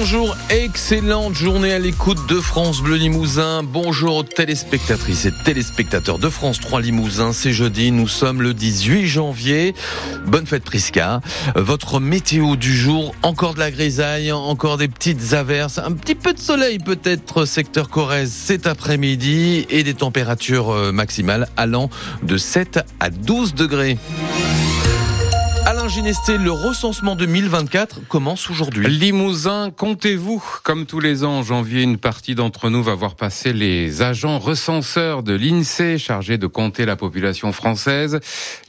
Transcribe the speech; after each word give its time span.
bonjour, 0.00 0.34
excellente 0.48 1.34
journée 1.34 1.74
à 1.74 1.78
l'écoute 1.78 2.26
de 2.26 2.40
France 2.40 2.80
Bleu 2.80 2.96
Limousin. 2.96 3.62
Bonjour 3.62 4.16
aux 4.16 4.22
téléspectatrices 4.22 5.26
et 5.26 5.32
téléspectateurs 5.44 6.18
de 6.18 6.30
France 6.30 6.58
3 6.58 6.80
Limousin. 6.80 7.34
C'est 7.34 7.52
jeudi, 7.52 7.92
nous 7.92 8.08
sommes 8.08 8.40
le 8.40 8.54
18 8.54 9.06
janvier. 9.06 9.74
Bonne 10.26 10.46
fête 10.46 10.64
Prisca. 10.64 11.20
Votre 11.54 12.00
météo 12.00 12.56
du 12.56 12.74
jour, 12.74 13.14
encore 13.20 13.52
de 13.52 13.58
la 13.58 13.70
grisaille, 13.70 14.32
encore 14.32 14.78
des 14.78 14.88
petites 14.88 15.34
averses, 15.34 15.76
un 15.76 15.92
petit 15.92 16.14
peu 16.14 16.32
de 16.32 16.40
soleil 16.40 16.78
peut-être 16.78 17.44
secteur 17.44 17.90
Corrèze 17.90 18.32
cet 18.32 18.66
après-midi 18.66 19.66
et 19.68 19.82
des 19.82 19.94
températures 19.94 20.70
euh, 20.70 20.92
maximales 20.92 21.46
allant 21.58 21.90
de 22.22 22.38
7 22.38 22.80
à 23.00 23.10
12 23.10 23.54
degrés. 23.54 23.98
Alain 25.70 25.86
Ginesté, 25.86 26.36
le 26.36 26.50
recensement 26.50 27.14
2024 27.14 28.08
commence 28.08 28.50
aujourd'hui. 28.50 28.88
Limousin, 28.88 29.70
comptez-vous 29.70 30.42
Comme 30.64 30.84
tous 30.84 30.98
les 30.98 31.22
ans, 31.22 31.38
en 31.38 31.42
janvier, 31.44 31.82
une 31.82 31.96
partie 31.96 32.34
d'entre 32.34 32.70
nous 32.70 32.82
va 32.82 32.96
voir 32.96 33.14
passer 33.14 33.52
les 33.52 34.02
agents 34.02 34.40
recenseurs 34.40 35.22
de 35.22 35.32
l'INSEE 35.32 35.96
chargés 35.96 36.38
de 36.38 36.48
compter 36.48 36.86
la 36.86 36.96
population 36.96 37.52
française. 37.52 38.18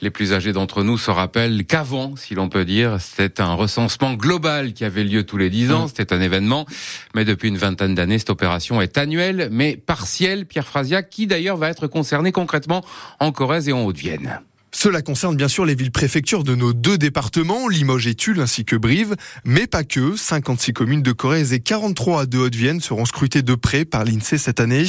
Les 0.04 0.12
plus 0.12 0.32
âgés 0.32 0.54
d'entre 0.54 0.84
nous 0.84 1.00
se 1.00 1.10
rappellent 1.10 1.66
qu'avant, 1.66 2.16
si 2.18 2.36
l'on 2.36 2.50
peut 2.50 2.66
dire, 2.66 2.98
c'était 3.02 3.42
un 3.42 3.56
recensement 3.56 4.14
global 4.14 4.74
qui 4.74 4.86
avait 4.86 5.04
lieu 5.04 5.24
tous 5.24 5.38
les 5.38 5.50
dix 5.50 5.72
ans. 5.72 5.86
Mmh. 5.86 5.94
C'était 5.96 6.14
un 6.14 6.22
événement. 6.22 6.68
Mais 7.16 7.26
depuis 7.26 7.48
une 7.48 7.58
vingtaine 7.58 7.96
d'années, 7.96 8.20
cette 8.20 8.30
opération 8.30 8.80
est 8.80 9.00
annuelle, 9.00 9.50
mais 9.52 9.76
partielle. 9.76 10.46
Pierre 10.46 10.68
Frasia, 10.68 11.02
qui 11.02 11.26
d'ailleurs 11.26 11.58
va 11.58 11.70
être 11.70 11.88
concerné 11.88 12.32
concrètement 12.32 12.86
en 13.20 13.32
Corrèze 13.32 13.68
et 13.68 13.74
en 13.74 13.86
Haute-Vienne. 13.86 14.40
Cela 14.74 15.02
concerne 15.02 15.36
bien 15.36 15.50
sûr 15.50 15.66
les 15.66 15.76
villes-préfectures 15.76 16.46
de 16.46 16.56
nos 16.56 16.72
deux 16.72 16.98
départements, 16.98 17.68
Limoges 17.68 18.08
et 18.08 18.16
Tulle 18.16 18.40
ainsi 18.40 18.64
que 18.64 18.78
Brive, 18.78 19.18
mais 19.44 19.68
pas 19.68 19.84
que. 19.84 20.16
56 20.16 20.72
communes 20.72 21.04
de 21.04 21.12
Corrèze 21.12 21.52
et 21.52 21.60
43 21.60 22.26
de 22.26 22.38
Haute-Vienne 22.38 22.80
seront 22.80 23.04
scrutées 23.04 23.42
de 23.42 23.54
près 23.54 23.84
par 23.84 24.06
l'INSEE 24.06 24.38
cette 24.38 24.62
année. 24.62 24.86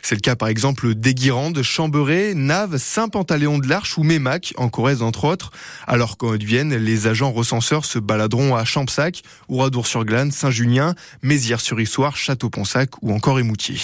C'est 0.00 0.14
le 0.14 0.20
cas 0.20 0.36
par 0.36 0.46
exemple 0.46 0.94
d'Aiguirande, 0.94 1.60
Chamberet, 1.62 2.34
Naves, 2.34 2.76
Saint-Pantaléon 2.76 3.58
de 3.58 3.68
l'Arche 3.68 3.98
ou 3.98 4.04
Mémac 4.04 4.54
en 4.58 4.68
Corrèze 4.68 5.02
entre 5.02 5.24
autres. 5.24 5.50
Alors 5.88 6.18
qu'en 6.18 6.28
Haute-Vienne, 6.28 6.76
les 6.76 7.08
agents 7.08 7.32
recenseurs 7.32 7.84
se 7.84 7.98
baladeront 7.98 8.54
à 8.54 8.64
Champsac, 8.64 9.22
Oradour-sur-Glane, 9.48 10.30
Saint-Junien, 10.30 10.94
Mézières-sur-Issoire, 11.22 12.16
Château-Ponsac 12.16 12.90
ou 13.02 13.12
encore 13.12 13.40
Émoutier. 13.40 13.76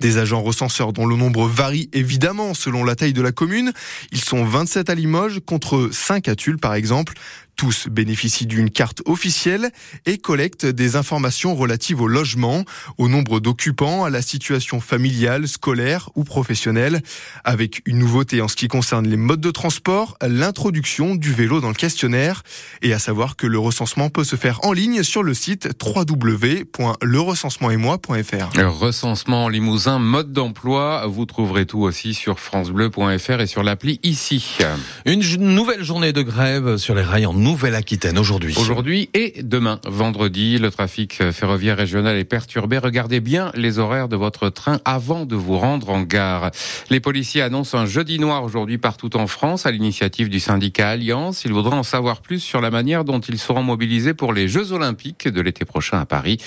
Des 0.00 0.18
agents 0.18 0.42
recenseurs 0.42 0.92
dont 0.92 1.06
le 1.06 1.16
nombre 1.16 1.48
varie 1.48 1.88
évidemment 1.94 2.52
selon 2.52 2.84
la 2.84 2.96
taille 2.96 3.14
de 3.14 3.22
la 3.22 3.32
commune. 3.32 3.72
Ils 4.12 4.20
sont 4.20 4.44
25 4.44 4.73
7 4.74 4.90
à 4.90 4.94
Limoges 4.96 5.38
contre 5.46 5.88
5 5.92 6.28
à 6.28 6.34
Tulle 6.34 6.58
par 6.58 6.74
exemple. 6.74 7.12
Tous 7.56 7.88
bénéficient 7.88 8.46
d'une 8.46 8.70
carte 8.70 9.02
officielle 9.06 9.70
et 10.06 10.18
collectent 10.18 10.66
des 10.66 10.96
informations 10.96 11.54
relatives 11.54 12.00
au 12.00 12.08
logement, 12.08 12.64
au 12.98 13.08
nombre 13.08 13.38
d'occupants, 13.40 14.04
à 14.04 14.10
la 14.10 14.22
situation 14.22 14.80
familiale, 14.80 15.46
scolaire 15.46 16.10
ou 16.14 16.24
professionnelle. 16.24 17.02
Avec 17.44 17.82
une 17.86 17.98
nouveauté 17.98 18.40
en 18.40 18.48
ce 18.48 18.56
qui 18.56 18.66
concerne 18.68 19.06
les 19.06 19.16
modes 19.16 19.40
de 19.40 19.50
transport, 19.50 20.16
l'introduction 20.20 21.14
du 21.14 21.32
vélo 21.32 21.60
dans 21.60 21.68
le 21.68 21.74
questionnaire. 21.74 22.42
Et 22.82 22.92
à 22.92 22.98
savoir 22.98 23.36
que 23.36 23.46
le 23.46 23.58
recensement 23.58 24.10
peut 24.10 24.24
se 24.24 24.36
faire 24.36 24.64
en 24.64 24.72
ligne 24.72 25.02
sur 25.02 25.22
le 25.22 25.34
site 25.34 25.68
www.lerecensementetmoi.fr. 25.82 28.56
Le 28.56 28.68
recensement 28.68 29.48
Limousin, 29.48 29.98
mode 29.98 30.32
d'emploi, 30.32 31.06
vous 31.06 31.26
trouverez 31.26 31.66
tout 31.66 31.82
aussi 31.82 32.14
sur 32.14 32.40
francebleu.fr 32.40 33.40
et 33.40 33.46
sur 33.46 33.62
l'appli 33.62 34.00
ici. 34.02 34.58
Une 35.06 35.22
nouvelle 35.36 35.84
journée 35.84 36.12
de 36.12 36.22
grève 36.22 36.78
sur 36.78 36.94
les 36.94 37.02
rails 37.02 37.26
en 37.26 37.43
Nouvelle-Aquitaine 37.44 38.18
aujourd'hui. 38.18 38.54
Aujourd'hui 38.58 39.10
et 39.12 39.42
demain, 39.42 39.78
vendredi, 39.84 40.56
le 40.56 40.70
trafic 40.70 41.30
ferroviaire 41.30 41.76
régional 41.76 42.16
est 42.16 42.24
perturbé. 42.24 42.78
Regardez 42.78 43.20
bien 43.20 43.52
les 43.54 43.78
horaires 43.78 44.08
de 44.08 44.16
votre 44.16 44.48
train 44.48 44.80
avant 44.86 45.26
de 45.26 45.36
vous 45.36 45.58
rendre 45.58 45.90
en 45.90 46.00
gare. 46.00 46.52
Les 46.88 47.00
policiers 47.00 47.42
annoncent 47.42 47.76
un 47.76 47.84
jeudi 47.84 48.18
noir 48.18 48.44
aujourd'hui 48.44 48.78
partout 48.78 49.14
en 49.18 49.26
France 49.26 49.66
à 49.66 49.70
l'initiative 49.70 50.30
du 50.30 50.40
syndicat 50.40 50.88
Alliance. 50.88 51.44
Ils 51.44 51.52
voudraient 51.52 51.76
en 51.76 51.82
savoir 51.82 52.22
plus 52.22 52.40
sur 52.40 52.62
la 52.62 52.70
manière 52.70 53.04
dont 53.04 53.20
ils 53.20 53.38
seront 53.38 53.62
mobilisés 53.62 54.14
pour 54.14 54.32
les 54.32 54.48
Jeux 54.48 54.72
Olympiques 54.72 55.28
de 55.28 55.42
l'été 55.42 55.66
prochain 55.66 56.00
à 56.00 56.06
Paris. 56.06 56.38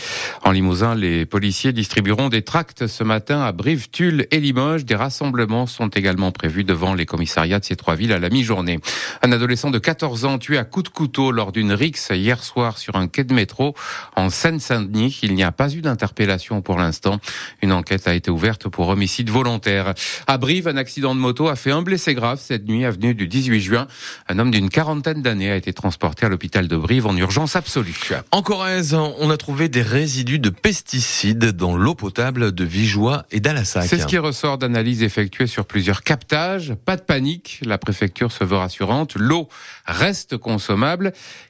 En 0.43 0.49
Limousin, 0.49 0.95
les 0.95 1.27
policiers 1.27 1.73
distribueront 1.73 2.29
des 2.29 2.41
tracts 2.41 2.87
ce 2.87 3.03
matin 3.03 3.41
à 3.41 3.51
Brive, 3.51 3.91
Tulle 3.91 4.25
et 4.31 4.39
Limoges. 4.39 4.83
Des 4.83 4.95
rassemblements 4.95 5.67
sont 5.67 5.89
également 5.89 6.31
prévus 6.31 6.63
devant 6.63 6.95
les 6.95 7.05
commissariats 7.05 7.59
de 7.59 7.65
ces 7.65 7.75
trois 7.75 7.93
villes 7.93 8.13
à 8.13 8.19
la 8.19 8.29
mi-journée. 8.31 8.79
Un 9.21 9.31
adolescent 9.31 9.69
de 9.69 9.77
14 9.77 10.25
ans 10.25 10.39
tué 10.39 10.57
à 10.57 10.63
coups 10.63 10.86
couteau 10.89 11.31
lors 11.31 11.51
d'une 11.51 11.73
rixe 11.73 12.11
hier 12.13 12.43
soir 12.43 12.77
sur 12.77 12.95
un 12.95 13.07
quai 13.07 13.23
de 13.23 13.33
métro 13.33 13.75
en 14.15 14.29
Seine-Saint-Denis. 14.29 15.19
Il 15.23 15.33
n'y 15.35 15.43
a 15.43 15.51
pas 15.51 15.73
eu 15.73 15.81
d'interpellation 15.81 16.61
pour 16.61 16.77
l'instant. 16.77 17.19
Une 17.61 17.71
enquête 17.71 18.07
a 18.07 18.13
été 18.13 18.31
ouverte 18.31 18.69
pour 18.69 18.87
homicide 18.87 19.29
volontaire. 19.29 19.93
À 20.27 20.37
Brive, 20.37 20.67
un 20.67 20.77
accident 20.77 21.15
de 21.15 21.19
moto 21.19 21.47
a 21.47 21.55
fait 21.55 21.71
un 21.71 21.81
blessé 21.81 22.13
grave 22.13 22.39
cette 22.41 22.67
nuit 22.67 22.85
avenue 22.85 23.13
du 23.15 23.27
18 23.27 23.59
juin. 23.59 23.87
Un 24.29 24.39
homme 24.39 24.51
d'une 24.51 24.69
quarantaine 24.69 25.21
d'années 25.21 25.51
a 25.51 25.55
été 25.55 25.73
transporté 25.73 26.25
à 26.25 26.29
l'hôpital 26.29 26.67
de 26.67 26.77
Brive 26.77 27.07
en 27.07 27.17
urgence 27.17 27.55
absolue. 27.55 27.99
En 28.31 28.41
Corrèze, 28.41 28.93
on 28.93 29.29
a 29.29 29.37
trouvé 29.37 29.69
des 29.69 29.81
résidus 29.81 30.39
de 30.39 30.49
pesticides 30.49 31.51
dans 31.51 31.75
l'eau 31.75 31.95
potable 31.95 32.51
de 32.51 32.63
Vigeois 32.63 33.25
et 33.31 33.39
d'Alassac. 33.39 33.87
C'est 33.87 33.99
ce 33.99 34.05
qui 34.05 34.17
ressort 34.17 34.57
d'analyses 34.57 35.03
effectuées 35.03 35.47
sur 35.47 35.65
plusieurs 35.65 36.03
captages. 36.03 36.73
Pas 36.85 36.95
de 36.95 37.01
panique, 37.01 37.61
la 37.65 37.77
préfecture 37.77 38.31
se 38.31 38.43
veut 38.43 38.57
rassurante. 38.57 39.15
L'eau 39.15 39.47
reste 39.85 40.37
consommée 40.37 40.76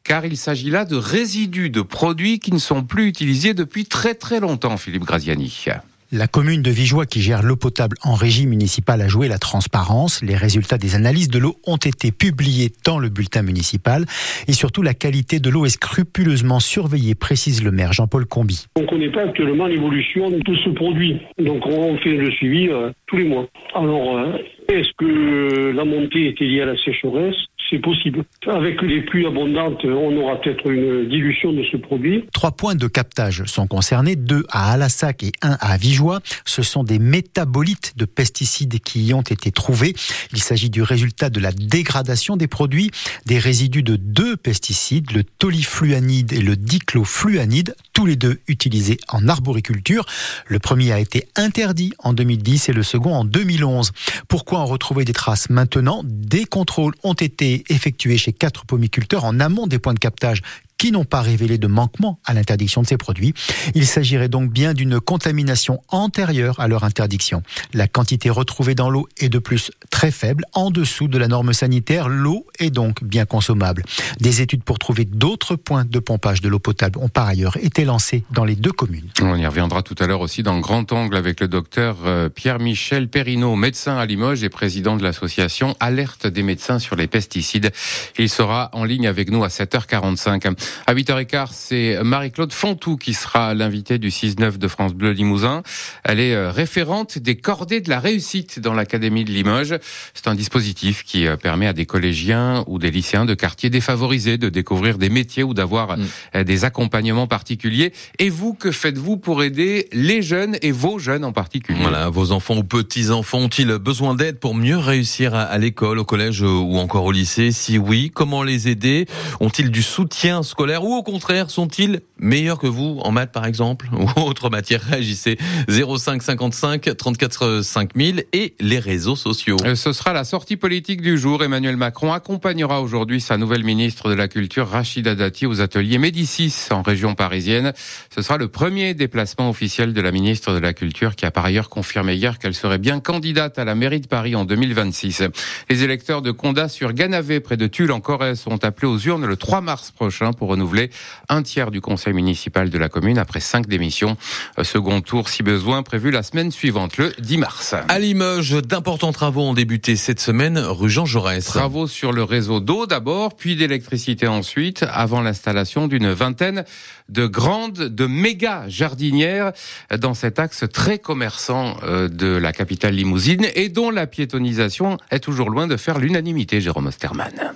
car 0.03 0.25
il 0.25 0.37
s'agit 0.37 0.69
là 0.69 0.85
de 0.85 0.95
résidus 0.95 1.69
de 1.69 1.81
produits 1.81 2.39
qui 2.39 2.51
ne 2.51 2.59
sont 2.59 2.83
plus 2.83 3.07
utilisés 3.07 3.53
depuis 3.53 3.85
très 3.85 4.13
très 4.13 4.39
longtemps, 4.39 4.77
Philippe 4.77 5.03
Graziani. 5.03 5.65
La 6.13 6.27
commune 6.27 6.61
de 6.61 6.71
Vigeois 6.71 7.05
qui 7.05 7.19
gère 7.19 7.43
l'eau 7.43 7.57
potable 7.57 7.97
en 8.01 8.13
régie 8.13 8.47
municipale 8.47 9.01
a 9.01 9.09
joué 9.09 9.27
la 9.27 9.39
transparence. 9.39 10.23
Les 10.23 10.37
résultats 10.37 10.77
des 10.77 10.95
analyses 10.95 11.27
de 11.27 11.37
l'eau 11.37 11.57
ont 11.67 11.75
été 11.75 12.13
publiés 12.13 12.71
dans 12.85 12.97
le 12.97 13.09
bulletin 13.09 13.41
municipal 13.41 14.05
et 14.47 14.53
surtout 14.53 14.83
la 14.83 14.93
qualité 14.93 15.41
de 15.41 15.49
l'eau 15.49 15.65
est 15.65 15.69
scrupuleusement 15.69 16.61
surveillée, 16.61 17.13
précise 17.13 17.61
le 17.61 17.71
maire 17.71 17.91
Jean-Paul 17.91 18.25
Combi. 18.25 18.67
On 18.77 18.83
ne 18.83 18.87
connaît 18.87 19.11
pas 19.11 19.23
actuellement 19.23 19.67
l'évolution 19.67 20.29
de 20.29 20.55
ce 20.63 20.69
produit, 20.69 21.19
donc 21.39 21.65
on 21.65 21.97
fait 21.97 22.15
le 22.15 22.31
suivi 22.31 22.69
euh, 22.69 22.89
tous 23.07 23.17
les 23.17 23.25
mois. 23.25 23.49
Alors, 23.75 24.17
euh, 24.17 24.37
est-ce 24.69 24.89
que 24.97 25.71
la 25.71 25.83
montée 25.83 26.29
était 26.29 26.45
liée 26.45 26.61
à 26.61 26.67
la 26.67 26.77
sécheresse? 26.77 27.35
C'est 27.69 27.79
possible. 27.79 28.23
Avec 28.47 28.81
les 28.81 29.01
pluies 29.01 29.25
abondantes, 29.25 29.83
on 29.85 30.15
aura 30.17 30.39
peut-être 30.39 30.69
une 30.69 31.07
dilution 31.09 31.53
de 31.53 31.63
ce 31.71 31.77
produit. 31.77 32.25
Trois 32.33 32.51
points 32.51 32.75
de 32.75 32.87
captage 32.87 33.43
sont 33.45 33.67
concernés, 33.67 34.15
deux 34.15 34.45
à 34.49 34.71
Alassac 34.73 35.23
et 35.23 35.31
un 35.41 35.57
à 35.59 35.77
Vigeois. 35.77 36.19
Ce 36.45 36.63
sont 36.63 36.83
des 36.83 36.99
métabolites 36.99 37.93
de 37.97 38.05
pesticides 38.05 38.79
qui 38.79 39.05
y 39.05 39.13
ont 39.13 39.21
été 39.21 39.51
trouvés. 39.51 39.93
Il 40.33 40.39
s'agit 40.39 40.69
du 40.69 40.81
résultat 40.81 41.29
de 41.29 41.39
la 41.39 41.51
dégradation 41.51 42.37
des 42.37 42.47
produits, 42.47 42.91
des 43.25 43.39
résidus 43.39 43.83
de 43.83 43.95
deux 43.95 44.37
pesticides, 44.37 45.11
le 45.11 45.23
tolifluanide 45.23 46.33
et 46.33 46.41
le 46.41 46.55
diclofluanide, 46.55 47.75
tous 47.97 48.05
les 48.05 48.15
deux 48.15 48.41
utilisés 48.47 48.99
en 49.07 49.27
arboriculture. 49.27 50.05
Le 50.45 50.59
premier 50.59 50.91
a 50.91 50.99
été 50.99 51.27
interdit 51.35 51.93
en 51.97 52.13
2010 52.13 52.69
et 52.69 52.73
le 52.73 52.83
second 52.83 53.15
en 53.15 53.25
2011. 53.25 53.91
Pourquoi 54.27 54.59
en 54.59 54.67
retrouver 54.67 55.03
des 55.03 55.13
traces 55.13 55.49
maintenant? 55.49 56.03
Des 56.03 56.45
contrôles 56.45 56.93
ont 57.01 57.15
été 57.15 57.63
effectué 57.69 58.19
chez 58.19 58.33
quatre 58.33 58.65
pomiculteurs 58.65 59.25
en 59.25 59.39
amont 59.39 59.65
des 59.65 59.79
points 59.79 59.95
de 59.95 59.99
captage 59.99 60.43
qui 60.77 60.91
n'ont 60.91 61.05
pas 61.05 61.21
révélé 61.21 61.57
de 61.57 61.67
manquement 61.67 62.19
à 62.25 62.33
l'interdiction 62.33 62.81
de 62.81 62.87
ces 62.87 62.97
produits. 62.97 63.33
Il 63.75 63.85
s'agirait 63.85 64.29
donc 64.29 64.51
bien 64.51 64.73
d'une 64.73 64.99
contamination 64.99 65.81
antérieure 65.89 66.59
à 66.59 66.67
leur 66.67 66.83
interdiction. 66.83 67.43
La 67.73 67.87
quantité 67.87 68.29
retrouvée 68.29 68.75
dans 68.75 68.89
l'eau 68.89 69.07
est 69.17 69.29
de 69.29 69.39
plus 69.39 69.71
très 69.89 70.11
faible, 70.11 70.45
en 70.53 70.71
dessous 70.71 71.07
de 71.07 71.17
la 71.17 71.27
norme 71.27 71.53
sanitaire. 71.53 72.09
L'eau 72.09 72.45
est 72.59 72.69
donc 72.69 73.03
bien 73.03 73.25
consommable. 73.25 73.83
Des 74.19 74.41
études 74.41 74.63
pour 74.63 74.79
trouver 74.79 75.05
d'autres 75.05 75.55
points 75.55 75.85
de 75.85 75.99
pompage 75.99 76.41
de 76.41 76.49
l'eau 76.49 76.59
potable 76.59 76.99
ont 76.99 77.09
par 77.09 77.27
ailleurs 77.27 77.57
été 77.57 77.85
lancées 77.85 78.23
dans 78.31 78.45
les 78.45 78.55
deux 78.55 78.71
communes. 78.71 79.09
On 79.21 79.35
y 79.35 79.45
reviendra 79.45 79.81
tout 79.81 79.95
à 79.99 80.07
l'heure 80.07 80.21
aussi 80.21 80.43
dans 80.43 80.59
grand 80.59 80.91
angle 80.91 81.15
avec 81.15 81.39
le 81.39 81.47
docteur 81.47 81.97
euh, 82.05 82.29
Pierre-Michel 82.29 83.07
Perrineau, 83.07 83.55
médecin 83.55 83.97
à 83.97 84.05
Limoges 84.05 84.43
et 84.43 84.49
président 84.49 84.97
de 84.97 85.03
l'association 85.03 85.75
Alerte 85.79 86.27
des 86.27 86.43
médecins 86.43 86.79
sur 86.79 86.95
les 86.95 87.07
pesticides. 87.07 87.71
Il 88.17 88.29
sera 88.29 88.69
en 88.73 88.83
ligne 88.83 89.07
avec 89.07 89.31
nous 89.31 89.43
à 89.43 89.47
7h45. 89.47 90.55
À 90.85 90.93
8h15, 90.93 91.49
c'est 91.51 92.03
Marie-Claude 92.03 92.53
Fontou 92.53 92.97
qui 92.97 93.13
sera 93.13 93.53
l'invitée 93.53 93.97
du 93.97 94.09
6-9 94.09 94.57
de 94.57 94.67
France 94.67 94.93
Bleu 94.93 95.11
Limousin. 95.11 95.63
Elle 96.03 96.19
est 96.19 96.33
euh, 96.33 96.51
référente 96.51 97.17
des 97.17 97.35
cordées 97.35 97.81
de 97.81 97.89
la 97.89 97.99
réussite 97.99 98.59
dans 98.59 98.73
l'Académie 98.73 99.25
de 99.25 99.31
Limoges. 99.31 99.77
C'est 100.13 100.27
un 100.27 100.35
dispositif 100.35 101.03
qui 101.03 101.27
euh, 101.27 101.35
permet 101.35 101.67
à 101.67 101.73
des 101.73 101.85
collégiens 101.85 102.63
ou 102.67 102.79
des 102.79 102.91
lycéens 102.91 103.25
de 103.25 103.33
quartiers 103.33 103.69
défavorisés 103.69 104.37
de 104.37 104.49
découvrir 104.49 104.97
des 104.97 105.09
métiers 105.09 105.43
ou 105.43 105.53
d'avoir 105.53 105.97
mm. 105.97 106.05
euh, 106.35 106.43
des 106.43 106.65
accompagnements 106.65 107.27
particuliers. 107.27 107.93
Et 108.19 108.29
vous, 108.29 108.53
que 108.53 108.71
faites-vous 108.71 109.17
pour 109.17 109.43
aider 109.43 109.87
les 109.93 110.21
jeunes 110.21 110.57
et 110.61 110.71
vos 110.71 110.99
jeunes 110.99 111.25
en 111.25 111.31
particulier? 111.31 111.79
Voilà, 111.81 112.09
vos 112.09 112.31
enfants 112.31 112.57
ou 112.57 112.63
petits-enfants 112.63 113.39
ont-ils 113.39 113.77
besoin 113.77 114.15
d'aide 114.15 114.39
pour 114.39 114.55
mieux 114.55 114.77
réussir 114.77 115.33
à 115.35 115.57
l'école, 115.57 115.99
au 115.99 116.05
collège 116.05 116.41
ou 116.41 116.77
encore 116.77 117.05
au 117.05 117.11
lycée? 117.11 117.51
Si 117.51 117.77
oui, 117.77 118.11
comment 118.13 118.43
les 118.43 118.67
aider? 118.67 119.05
Ont-ils 119.39 119.71
du 119.71 119.81
soutien 119.81 120.43
scolaire 120.43 120.56
ou 120.83 120.95
au 120.95 121.03
contraire 121.03 121.49
sont-ils 121.49 122.01
meilleurs 122.19 122.59
que 122.59 122.67
vous 122.67 122.99
en 123.03 123.11
maths 123.11 123.31
par 123.31 123.45
exemple 123.45 123.89
ou 123.93 124.07
autre 124.21 124.49
matière 124.49 124.81
Réagissez 124.81 125.37
05 125.67 126.21
55 126.21 126.97
34 126.97 127.61
5000 127.61 128.25
et 128.33 128.55
les 128.59 128.79
réseaux 128.79 129.15
sociaux. 129.15 129.57
Euh, 129.63 129.75
ce 129.75 129.93
sera 129.93 130.13
la 130.13 130.23
sortie 130.23 130.57
politique 130.57 131.01
du 131.01 131.17
jour. 131.17 131.43
Emmanuel 131.43 131.77
Macron 131.77 132.13
accompagnera 132.13 132.81
aujourd'hui 132.81 133.21
sa 133.21 133.37
nouvelle 133.37 133.63
ministre 133.63 134.09
de 134.09 134.15
la 134.15 134.27
Culture, 134.27 134.67
Rachida 134.67 135.15
Dati, 135.15 135.45
aux 135.45 135.61
ateliers 135.61 135.97
Médicis 135.97 136.53
en 136.71 136.81
région 136.81 137.15
parisienne. 137.15 137.73
Ce 138.13 138.21
sera 138.21 138.37
le 138.37 138.47
premier 138.47 138.93
déplacement 138.93 139.49
officiel 139.49 139.93
de 139.93 140.01
la 140.01 140.11
ministre 140.11 140.53
de 140.53 140.59
la 140.59 140.73
Culture 140.73 141.15
qui 141.15 141.25
a 141.25 141.31
par 141.31 141.45
ailleurs 141.45 141.69
confirmé 141.69 142.15
hier 142.15 142.39
qu'elle 142.39 142.53
serait 142.53 142.77
bien 142.77 142.99
candidate 142.99 143.59
à 143.59 143.65
la 143.65 143.75
mairie 143.75 144.01
de 144.01 144.07
Paris 144.07 144.35
en 144.35 144.45
2026. 144.45 145.23
Les 145.69 145.83
électeurs 145.83 146.21
de 146.21 146.31
Condat 146.31 146.69
sur 146.69 146.93
Ganavé, 146.93 147.39
près 147.39 147.57
de 147.57 147.67
Tulle 147.67 147.91
en 147.91 147.99
Corrèze, 147.99 148.39
sont 148.39 148.63
appelés 148.63 148.87
aux 148.87 148.99
urnes 148.99 149.25
le 149.25 149.35
3 149.35 149.61
mars 149.61 149.91
prochain 149.91 150.33
pour 150.33 150.49
renouveler 150.49 150.89
un 151.29 151.43
tiers 151.43 151.71
du 151.71 151.81
conseil 151.81 152.06
municipal 152.13 152.69
de 152.69 152.77
la 152.77 152.89
commune 152.89 153.17
après 153.17 153.39
cinq 153.39 153.67
démissions. 153.67 154.17
Second 154.61 155.01
tour, 155.01 155.29
si 155.29 155.43
besoin, 155.43 155.83
prévu 155.83 156.11
la 156.11 156.23
semaine 156.23 156.51
suivante, 156.51 156.97
le 156.97 157.13
10 157.19 157.37
mars. 157.37 157.75
À 157.87 157.99
Limoges, 157.99 158.61
d'importants 158.61 159.11
travaux 159.11 159.41
ont 159.41 159.53
débuté 159.53 159.95
cette 159.95 160.19
semaine 160.19 160.57
rue 160.57 160.89
Jean 160.89 161.05
Jaurès. 161.05 161.45
Travaux 161.45 161.87
sur 161.87 162.11
le 162.11 162.23
réseau 162.23 162.59
d'eau 162.59 162.85
d'abord, 162.85 163.35
puis 163.35 163.55
d'électricité 163.55 164.27
ensuite, 164.27 164.85
avant 164.91 165.21
l'installation 165.21 165.87
d'une 165.87 166.11
vingtaine 166.11 166.65
de 167.09 167.25
grandes, 167.25 167.79
de 167.79 168.05
méga 168.05 168.65
jardinières 168.67 169.51
dans 169.97 170.13
cet 170.13 170.39
axe 170.39 170.65
très 170.71 170.99
commerçant 170.99 171.77
euh, 171.83 172.07
de 172.07 172.27
la 172.27 172.51
capitale 172.51 172.95
limousine 172.95 173.47
et 173.55 173.69
dont 173.69 173.89
la 173.89 174.07
piétonisation 174.07 174.97
est 175.11 175.19
toujours 175.19 175.49
loin 175.49 175.67
de 175.67 175.77
faire 175.77 175.99
l'unanimité, 175.99 176.61
Jérôme 176.61 176.87
Osterman. 176.87 177.53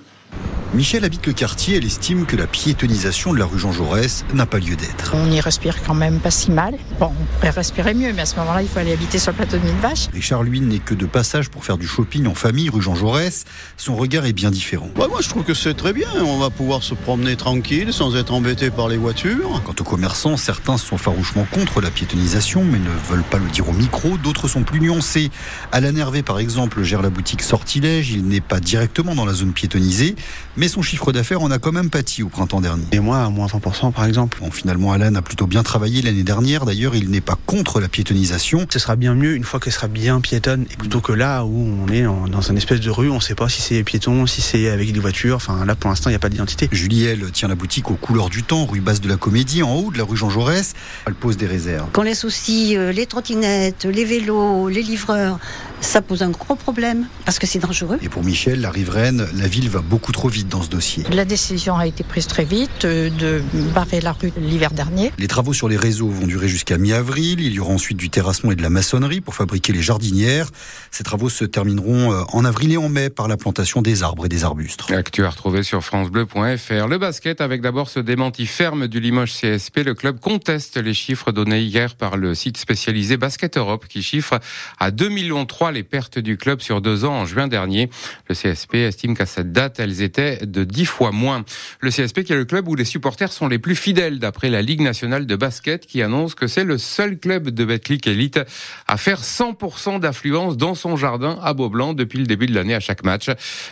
Michel 0.74 1.04
habite 1.04 1.26
le 1.26 1.34
quartier, 1.34 1.76
elle 1.76 1.84
estime 1.84 2.24
que 2.24 2.34
la 2.34 2.46
piétonisation 2.46 3.34
de 3.34 3.38
la 3.38 3.44
rue 3.44 3.58
Jean 3.58 3.72
Jaurès 3.72 4.24
n'a 4.32 4.46
pas 4.46 4.58
lieu 4.58 4.74
d'être. 4.74 5.14
On 5.14 5.30
y 5.30 5.38
respire 5.38 5.82
quand 5.82 5.92
même 5.92 6.18
pas 6.18 6.30
si 6.30 6.50
mal. 6.50 6.78
Bon, 6.98 7.12
on 7.20 7.36
pourrait 7.36 7.50
respirer 7.50 7.92
mieux, 7.92 8.14
mais 8.14 8.22
à 8.22 8.26
ce 8.26 8.36
moment-là, 8.36 8.62
il 8.62 8.68
faut 8.68 8.78
aller 8.78 8.94
habiter 8.94 9.18
sur 9.18 9.32
le 9.32 9.36
plateau 9.36 9.58
de 9.58 9.64
Mille 9.64 9.80
Vaches. 9.82 10.08
Richard, 10.14 10.42
lui, 10.42 10.62
n'est 10.62 10.78
que 10.78 10.94
de 10.94 11.04
passage 11.04 11.50
pour 11.50 11.66
faire 11.66 11.76
du 11.76 11.86
shopping 11.86 12.26
en 12.26 12.34
famille 12.34 12.70
rue 12.70 12.80
Jean 12.80 12.94
Jaurès. 12.94 13.44
Son 13.76 13.96
regard 13.96 14.24
est 14.24 14.32
bien 14.32 14.50
différent. 14.50 14.88
moi, 14.96 15.18
je 15.20 15.28
trouve 15.28 15.44
que 15.44 15.52
c'est 15.52 15.74
très 15.74 15.92
bien. 15.92 16.08
On 16.24 16.38
va 16.38 16.48
pouvoir 16.48 16.82
se 16.82 16.94
promener 16.94 17.36
tranquille, 17.36 17.92
sans 17.92 18.16
être 18.16 18.32
embêté 18.32 18.70
par 18.70 18.88
les 18.88 18.96
voitures. 18.96 19.60
Quant 19.66 19.74
aux 19.78 19.84
commerçants, 19.84 20.38
certains 20.38 20.78
sont 20.78 20.96
farouchement 20.96 21.46
contre 21.52 21.82
la 21.82 21.90
piétonisation, 21.90 22.64
mais 22.64 22.78
ne 22.78 23.10
veulent 23.10 23.24
pas 23.24 23.38
le 23.38 23.50
dire 23.50 23.68
au 23.68 23.72
micro. 23.72 24.16
D'autres 24.16 24.48
sont 24.48 24.62
plus 24.62 24.80
nuancés. 24.80 25.30
Alain 25.70 25.94
Hervé, 25.96 26.22
par 26.22 26.38
exemple, 26.38 26.82
gère 26.82 27.02
la 27.02 27.10
boutique 27.10 27.42
Sortilège. 27.42 28.10
Il 28.10 28.24
n'est 28.26 28.40
pas 28.40 28.58
directement 28.58 29.14
dans 29.14 29.26
la 29.26 29.34
zone 29.34 29.52
piétonisée, 29.52 30.16
mais 30.56 30.61
son 30.68 30.82
chiffre 30.82 31.12
d'affaires 31.12 31.42
en 31.42 31.50
a 31.50 31.58
quand 31.58 31.72
même 31.72 31.90
pâti 31.90 32.22
au 32.22 32.28
printemps 32.28 32.60
dernier. 32.60 32.84
Et 32.92 33.00
moi, 33.00 33.22
à 33.22 33.28
moins 33.30 33.46
100% 33.46 33.92
par 33.92 34.04
exemple. 34.04 34.38
Bon, 34.40 34.50
finalement, 34.50 34.92
Alain 34.92 35.14
a 35.14 35.22
plutôt 35.22 35.46
bien 35.46 35.62
travaillé 35.62 36.02
l'année 36.02 36.22
dernière. 36.22 36.64
D'ailleurs, 36.64 36.94
il 36.94 37.10
n'est 37.10 37.20
pas 37.20 37.36
contre 37.46 37.80
la 37.80 37.88
piétonisation. 37.88 38.66
Ce 38.70 38.78
sera 38.78 38.96
bien 38.96 39.14
mieux 39.14 39.34
une 39.34 39.44
fois 39.44 39.60
qu'elle 39.60 39.72
sera 39.72 39.88
bien 39.88 40.20
piétonne, 40.20 40.66
et 40.70 40.76
plutôt 40.76 41.00
que 41.00 41.12
là 41.12 41.44
où 41.44 41.68
on 41.84 41.92
est 41.92 42.02
dans 42.02 42.40
une 42.40 42.56
espèce 42.56 42.80
de 42.80 42.90
rue, 42.90 43.10
on 43.10 43.16
ne 43.16 43.20
sait 43.20 43.34
pas 43.34 43.48
si 43.48 43.62
c'est 43.62 43.82
piéton, 43.84 44.26
si 44.26 44.42
c'est 44.42 44.68
avec 44.68 44.92
des 44.92 45.00
voitures. 45.00 45.36
Enfin, 45.36 45.64
là, 45.64 45.74
pour 45.74 45.90
l'instant, 45.90 46.10
il 46.10 46.12
n'y 46.12 46.16
a 46.16 46.20
pas 46.20 46.28
d'identité. 46.28 46.68
Julie, 46.72 47.04
elle, 47.04 47.30
tient 47.30 47.48
la 47.48 47.54
boutique 47.54 47.90
aux 47.90 47.94
couleurs 47.94 48.30
du 48.30 48.42
temps, 48.42 48.66
rue 48.66 48.80
Basse 48.80 49.00
de 49.00 49.08
la 49.08 49.16
Comédie, 49.16 49.62
en 49.62 49.74
haut 49.74 49.90
de 49.90 49.98
la 49.98 50.04
rue 50.04 50.16
Jean 50.16 50.30
Jaurès. 50.30 50.74
Elle 51.06 51.14
pose 51.14 51.36
des 51.36 51.46
réserves. 51.46 51.90
Qu'on 51.92 52.02
laisse 52.02 52.24
aussi 52.24 52.76
euh, 52.76 52.92
les 52.92 53.06
trottinettes, 53.06 53.84
les 53.84 54.04
vélos, 54.04 54.68
les 54.68 54.82
livreurs, 54.82 55.38
ça 55.80 56.00
pose 56.00 56.22
un 56.22 56.30
gros 56.30 56.54
problème 56.54 57.06
parce 57.24 57.38
que 57.38 57.46
c'est 57.46 57.58
dangereux. 57.58 57.98
Et 58.02 58.08
pour 58.08 58.22
Michel, 58.22 58.60
la 58.60 58.70
riveraine, 58.70 59.26
la 59.34 59.48
ville 59.48 59.68
va 59.68 59.80
beaucoup 59.80 60.12
trop 60.12 60.28
vite 60.28 60.48
dans 60.52 60.62
ce 60.62 60.68
dossier. 60.68 61.04
La 61.10 61.24
décision 61.24 61.76
a 61.76 61.86
été 61.86 62.04
prise 62.04 62.26
très 62.26 62.44
vite 62.44 62.84
euh, 62.84 63.08
de 63.10 63.42
barrer 63.74 64.00
la 64.00 64.12
rue 64.12 64.32
l'hiver 64.36 64.70
dernier. 64.70 65.10
Les 65.18 65.26
travaux 65.26 65.54
sur 65.54 65.66
les 65.68 65.78
réseaux 65.78 66.08
vont 66.08 66.26
durer 66.26 66.46
jusqu'à 66.46 66.76
mi-avril. 66.76 67.40
Il 67.40 67.52
y 67.52 67.58
aura 67.58 67.72
ensuite 67.72 67.96
du 67.96 68.10
terrassement 68.10 68.52
et 68.52 68.54
de 68.54 68.62
la 68.62 68.68
maçonnerie 68.68 69.22
pour 69.22 69.34
fabriquer 69.34 69.72
les 69.72 69.80
jardinières. 69.80 70.50
Ces 70.90 71.04
travaux 71.04 71.30
se 71.30 71.46
termineront 71.46 72.12
euh, 72.12 72.22
en 72.28 72.44
avril 72.44 72.72
et 72.72 72.76
en 72.76 72.90
mai 72.90 73.08
par 73.08 73.28
la 73.28 73.38
plantation 73.38 73.80
des 73.80 74.02
arbres 74.02 74.26
et 74.26 74.28
des 74.28 74.44
arbustes. 74.44 74.90
Actu 74.92 75.24
à 75.24 75.30
retrouver 75.30 75.62
sur 75.62 75.82
francebleu.fr. 75.82 76.86
Le 76.86 76.98
basket 76.98 77.40
avec 77.40 77.62
d'abord 77.62 77.88
ce 77.88 77.98
démenti 77.98 78.46
ferme 78.46 78.88
du 78.88 79.00
Limoges 79.00 79.32
CSP. 79.32 79.78
Le 79.78 79.94
club 79.94 80.20
conteste 80.20 80.76
les 80.76 80.94
chiffres 80.94 81.32
donnés 81.32 81.62
hier 81.62 81.94
par 81.94 82.18
le 82.18 82.34
site 82.34 82.58
spécialisé 82.58 83.16
Basket 83.16 83.56
Europe 83.56 83.86
qui 83.88 84.02
chiffre 84.02 84.38
à 84.78 84.90
2 84.90 85.08
millions 85.08 85.46
3 85.46 85.72
les 85.72 85.82
pertes 85.82 86.18
du 86.18 86.36
club 86.36 86.60
sur 86.60 86.82
deux 86.82 87.06
ans 87.06 87.14
en 87.14 87.24
juin 87.24 87.48
dernier. 87.48 87.88
Le 88.28 88.34
CSP 88.34 88.74
estime 88.74 89.16
qu'à 89.16 89.26
cette 89.26 89.52
date, 89.52 89.80
elles 89.80 90.02
étaient 90.02 90.41
de 90.44 90.64
10 90.64 90.84
fois 90.86 91.12
moins. 91.12 91.44
Le 91.80 91.90
CSP 91.90 92.22
qui 92.22 92.32
est 92.32 92.36
le 92.36 92.44
club 92.44 92.68
où 92.68 92.74
les 92.74 92.84
supporters 92.84 93.32
sont 93.32 93.48
les 93.48 93.58
plus 93.58 93.76
fidèles 93.76 94.18
d'après 94.18 94.50
la 94.50 94.62
Ligue 94.62 94.80
nationale 94.80 95.26
de 95.26 95.36
basket 95.36 95.86
qui 95.86 96.02
annonce 96.02 96.34
que 96.34 96.46
c'est 96.46 96.64
le 96.64 96.78
seul 96.78 97.18
club 97.18 97.50
de 97.50 97.64
Betclic 97.64 98.06
Elite 98.06 98.40
à 98.86 98.96
faire 98.96 99.22
100% 99.22 100.00
d'affluence 100.00 100.56
dans 100.56 100.74
son 100.74 100.96
jardin 100.96 101.38
à 101.42 101.54
Beaublanc 101.54 101.94
depuis 101.94 102.18
le 102.18 102.26
début 102.26 102.46
de 102.46 102.54
l'année 102.54 102.74
à 102.74 102.80
chaque 102.80 103.04
match 103.04 103.30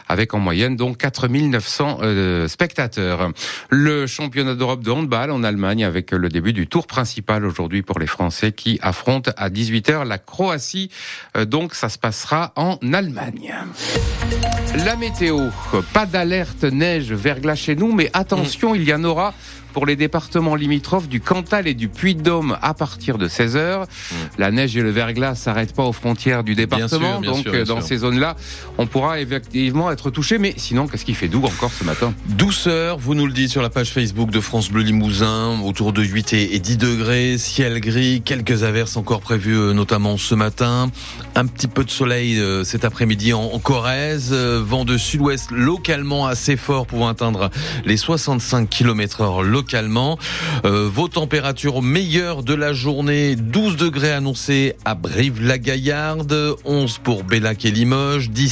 avec 0.09 0.35
en 0.35 0.39
moyenne 0.39 0.77
donc 0.77 0.99
4900 0.99 1.99
euh, 2.03 2.49
spectateurs. 2.49 3.31
Le 3.69 4.07
championnat 4.07 4.55
d'Europe 4.55 4.83
de 4.83 4.91
handball 4.91 5.31
en 5.31 5.43
Allemagne 5.43 5.85
avec 5.85 6.13
le 6.13 6.29
début 6.29 6.53
du 6.53 6.67
tour 6.67 6.87
principal 6.87 7.45
aujourd'hui 7.45 7.83
pour 7.83 7.99
les 7.99 8.07
Français 8.07 8.53
qui 8.53 8.79
affrontent 8.83 9.31
à 9.37 9.51
18h 9.51 10.07
la 10.07 10.19
Croatie. 10.19 10.91
Euh, 11.37 11.45
donc 11.45 11.75
ça 11.75 11.89
se 11.89 11.99
passera 11.99 12.53
en 12.57 12.79
Allemagne. 12.93 13.55
La 14.85 14.97
météo, 14.97 15.49
pas 15.93 16.07
d'alerte 16.07 16.60
neige 16.65 17.13
verglas 17.13 17.57
chez 17.57 17.77
nous, 17.77 17.93
mais 17.93 18.11
attention, 18.13 18.75
il 18.75 18.85
y 18.85 18.95
en 18.95 19.05
aura 19.05 19.35
pour 19.73 19.87
les 19.87 19.97
départements 19.97 20.55
limitrophes 20.55 21.09
du 21.09 21.21
Cantal 21.21 21.67
et 21.67 21.75
du 21.75 21.89
Puy-de-Dôme 21.89 22.59
à 22.63 22.75
partir 22.75 23.19
de 23.19 23.29
16h. 23.29 23.85
La 24.39 24.51
neige 24.51 24.77
et 24.77 24.83
le 24.83 24.91
verglas 24.91 25.35
s'arrêtent 25.35 25.75
pas 25.75 25.85
aux 25.85 25.93
frontières 25.93 26.45
du 26.45 26.55
département, 26.55 27.21
donc 27.21 27.49
dans 27.67 27.81
ces 27.81 27.99
zones-là, 27.99 28.37
on 28.79 28.87
pourra 28.87 29.21
effectivement 29.21 29.91
être 29.91 30.11
touché. 30.11 30.39
Mais 30.39 30.55
sinon, 30.57 30.87
qu'est-ce 30.87 31.05
qui 31.05 31.15
fait 31.15 31.29
doux 31.29 31.45
encore 31.45 31.73
ce 31.73 31.85
matin? 31.85 32.15
Douceur, 32.27 32.99
vous 32.99 33.15
nous 33.15 33.27
le 33.27 33.33
dites 33.33 33.51
sur 33.51 33.63
la 33.63 33.71
page 33.71 33.91
Facebook 33.91 34.31
de 34.31 34.41
France 34.41 34.71
Bleu 34.71 34.83
Limousin, 34.83 35.61
autour 35.63 35.93
de 35.93 36.03
8 36.03 36.33
et 36.33 36.59
10 36.59 36.77
degrés, 36.77 37.39
ciel 37.39 37.81
gris, 37.81 38.23
quelques 38.25 38.63
averses 38.63 38.97
encore 38.97 39.21
prévues 39.21 39.57
euh, 39.57 39.73
notamment 39.73 40.17
ce 40.17 40.35
matin, 40.35 40.91
un 41.35 41.47
petit 41.47 41.69
peu 41.69 41.85
de 41.85 41.91
soleil 41.91 42.39
euh, 42.39 42.65
cet 42.65 42.85
après-midi 42.85 43.33
en 43.33 43.59
Corrèze, 43.59 44.31
euh, 44.33 44.63
vent 44.65 44.85
de 44.85 44.97
sud-ouest 44.97 45.51
localement 45.51 46.27
assez 46.27 46.57
fort 46.57 46.87
pouvant 46.87 47.09
atteindre 47.09 47.51
les 47.85 47.97
65 47.97 48.69
km 48.69 49.23
heure 49.23 49.43
Euh, 50.65 50.89
vos 50.93 51.09
températures 51.09 51.83
meilleures 51.83 52.43
de 52.43 52.55
la 52.55 52.73
journée, 52.73 53.37
12 53.37 53.77
degrés 53.77 54.13
annoncés 54.13 54.75
à 54.85 54.95
Brive-la-Gaillarde, 54.95 56.57
11 56.65 56.99
pour 56.99 57.25
Bellac 57.25 57.65
et 57.65 57.71
Limoges, 57.71 58.31
10 58.31 58.49